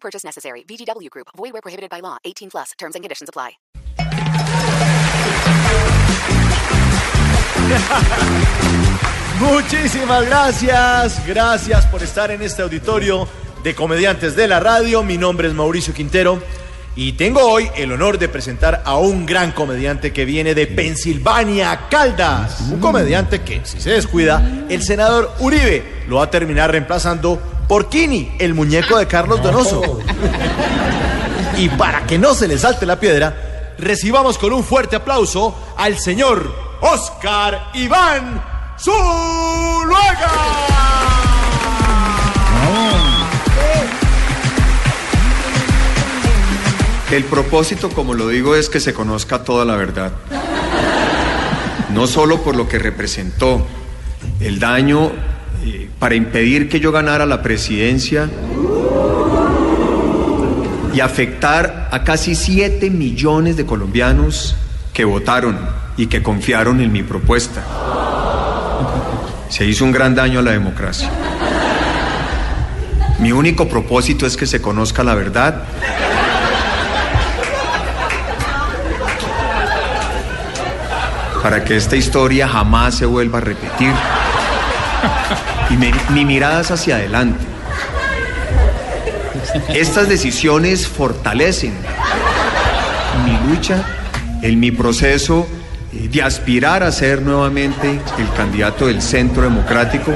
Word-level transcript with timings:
Purchase 0.00 0.24
necessary. 0.24 0.64
VGW 0.64 1.10
Group. 1.10 1.28
Void 1.36 1.52
where 1.52 1.60
prohibited 1.62 1.90
by 1.90 2.00
law. 2.00 2.16
18 2.24 2.48
plus. 2.50 2.72
Terms 2.78 2.94
and 2.94 3.04
conditions 3.04 3.28
apply. 3.28 3.58
Muchísimas 9.40 10.26
gracias, 10.26 11.26
gracias 11.26 11.86
por 11.86 12.02
estar 12.02 12.30
en 12.30 12.42
este 12.42 12.62
auditorio 12.62 13.28
de 13.62 13.74
comediantes 13.74 14.34
de 14.34 14.48
la 14.48 14.58
radio. 14.60 15.02
Mi 15.02 15.18
nombre 15.18 15.48
es 15.48 15.54
Mauricio 15.54 15.94
Quintero 15.94 16.42
y 16.96 17.12
tengo 17.12 17.40
hoy 17.42 17.70
el 17.76 17.92
honor 17.92 18.18
de 18.18 18.28
presentar 18.28 18.82
a 18.84 18.96
un 18.96 19.26
gran 19.26 19.52
comediante 19.52 20.12
que 20.12 20.24
viene 20.24 20.54
de 20.54 20.66
Pensilvania, 20.66 21.88
Caldas. 21.88 22.62
Un 22.62 22.80
comediante 22.80 23.42
que, 23.42 23.60
si 23.64 23.80
se 23.80 23.90
descuida, 23.90 24.66
el 24.68 24.82
senador 24.82 25.32
Uribe 25.38 26.04
lo 26.08 26.16
va 26.16 26.24
a 26.24 26.30
terminar 26.30 26.72
reemplazando 26.72 27.40
por 27.68 27.88
Kini, 27.88 28.32
el 28.38 28.54
muñeco 28.54 28.98
de 28.98 29.06
Carlos 29.06 29.42
Donoso. 29.42 30.00
Y 31.58 31.68
para 31.68 32.06
que 32.06 32.18
no 32.18 32.34
se 32.34 32.48
le 32.48 32.56
salte 32.56 32.86
la 32.86 32.98
piedra, 32.98 33.74
recibamos 33.78 34.38
con 34.38 34.52
un 34.52 34.64
fuerte 34.64 34.96
aplauso 34.96 35.54
al 35.76 35.98
señor 35.98 36.52
Oscar 36.80 37.70
Iván 37.74 38.42
Zuluaga. 38.78 40.30
El 47.10 47.24
propósito, 47.24 47.88
como 47.90 48.14
lo 48.14 48.28
digo, 48.28 48.54
es 48.54 48.68
que 48.68 48.80
se 48.80 48.92
conozca 48.94 49.42
toda 49.42 49.64
la 49.64 49.76
verdad. 49.76 50.12
No 51.90 52.06
solo 52.06 52.42
por 52.42 52.54
lo 52.54 52.68
que 52.68 52.78
representó 52.78 53.66
el 54.40 54.60
daño 54.60 55.10
eh, 55.68 55.90
para 55.98 56.14
impedir 56.14 56.68
que 56.70 56.80
yo 56.80 56.92
ganara 56.92 57.26
la 57.26 57.42
presidencia 57.42 58.30
y 60.94 61.00
afectar 61.00 61.90
a 61.92 62.04
casi 62.04 62.34
7 62.34 62.88
millones 62.88 63.58
de 63.58 63.66
colombianos 63.66 64.56
que 64.94 65.04
votaron 65.04 65.58
y 65.98 66.06
que 66.06 66.22
confiaron 66.22 66.80
en 66.80 66.90
mi 66.90 67.02
propuesta. 67.02 67.62
Se 69.50 69.66
hizo 69.66 69.84
un 69.84 69.92
gran 69.92 70.14
daño 70.14 70.38
a 70.38 70.42
la 70.42 70.52
democracia. 70.52 71.10
Mi 73.18 73.32
único 73.32 73.68
propósito 73.68 74.24
es 74.24 74.38
que 74.38 74.46
se 74.46 74.62
conozca 74.62 75.04
la 75.04 75.14
verdad 75.14 75.64
para 81.42 81.62
que 81.62 81.76
esta 81.76 81.96
historia 81.96 82.48
jamás 82.48 82.94
se 82.94 83.04
vuelva 83.04 83.38
a 83.38 83.42
repetir. 83.42 83.92
Y 85.70 85.76
me- 85.76 85.92
mi 86.10 86.24
mirada 86.24 86.60
es 86.60 86.70
hacia 86.70 86.96
adelante. 86.96 87.44
Estas 89.68 90.08
decisiones 90.08 90.86
fortalecen 90.86 91.72
mi 93.24 93.50
lucha 93.50 93.82
en 94.42 94.60
mi 94.60 94.70
proceso 94.70 95.46
eh, 95.92 96.08
de 96.08 96.22
aspirar 96.22 96.82
a 96.82 96.92
ser 96.92 97.22
nuevamente 97.22 98.00
el 98.18 98.32
candidato 98.36 98.86
del 98.86 99.00
Centro 99.02 99.42
Democrático 99.42 100.12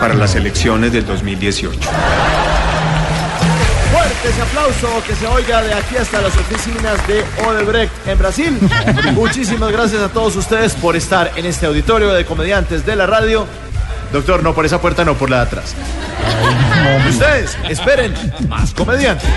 para 0.00 0.14
las 0.14 0.34
elecciones 0.34 0.92
del 0.92 1.06
2018. 1.06 1.78
Fuerte 3.92 4.28
ese 4.28 4.42
aplauso 4.42 5.02
que 5.06 5.14
se 5.14 5.26
oiga 5.26 5.62
de 5.62 5.72
aquí 5.74 5.96
hasta 5.96 6.20
las 6.20 6.36
oficinas 6.36 7.06
de 7.06 7.24
Odebrecht 7.46 7.92
en 8.06 8.18
Brasil. 8.18 8.58
Muchísimas 9.14 9.72
gracias 9.72 10.02
a 10.02 10.08
todos 10.08 10.36
ustedes 10.36 10.74
por 10.74 10.96
estar 10.96 11.32
en 11.36 11.46
este 11.46 11.66
auditorio 11.66 12.12
de 12.12 12.24
comediantes 12.26 12.84
de 12.84 12.96
la 12.96 13.06
radio. 13.06 13.46
Doctor, 14.16 14.42
no 14.42 14.54
por 14.54 14.64
esa 14.64 14.80
puerta, 14.80 15.04
no 15.04 15.12
por 15.12 15.28
la 15.28 15.36
de 15.36 15.42
atrás. 15.42 15.74
Ustedes 17.06 17.54
esperen 17.68 18.14
más 18.48 18.72
comediantes. 18.72 19.28